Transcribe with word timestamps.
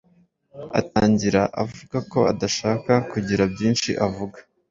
atangira 0.79 1.41
avuga 1.63 1.97
ko 2.11 2.19
adashaka 2.31 2.93
kugira 3.11 3.43
byinshi 3.53 3.89
avuga 4.07 4.37